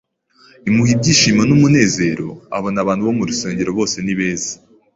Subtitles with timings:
[0.67, 4.53] imuha ibyishimo n’umunezero abona abantu bo mu rusengero bose ni beza,